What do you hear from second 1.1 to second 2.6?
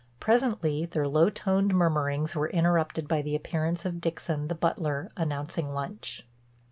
toned murmurings were